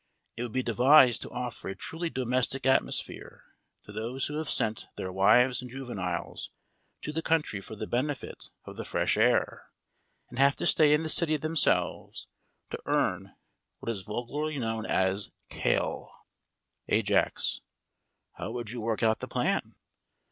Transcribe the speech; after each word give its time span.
It 0.35 0.41
would 0.41 0.51
be 0.51 0.63
devised 0.63 1.21
to 1.21 1.29
offer 1.29 1.69
a 1.69 1.75
truly 1.75 2.09
domestic 2.09 2.65
atmosphere 2.65 3.43
to 3.83 3.91
those 3.91 4.25
who 4.25 4.37
have 4.39 4.49
sent 4.49 4.87
their 4.95 5.11
wives 5.11 5.61
and 5.61 5.69
juveniles 5.69 6.49
to 7.03 7.11
the 7.13 7.21
country 7.21 7.61
for 7.61 7.75
the 7.75 7.85
benefit 7.85 8.45
of 8.65 8.77
the 8.77 8.83
fresh 8.83 9.15
air, 9.15 9.69
and 10.27 10.39
have 10.39 10.55
to 10.55 10.65
stay 10.65 10.95
in 10.95 11.03
the 11.03 11.07
city 11.07 11.37
themselves 11.37 12.25
to 12.71 12.81
earn 12.87 13.35
what 13.77 13.91
is 13.91 14.01
vulgarly 14.01 14.57
known 14.57 14.87
as 14.87 15.29
kale. 15.51 16.11
AJAX: 16.89 17.59
How 18.37 18.49
would 18.49 18.71
you 18.71 18.81
work 18.81 19.03
out 19.03 19.19
the 19.19 19.27
plan? 19.27 19.75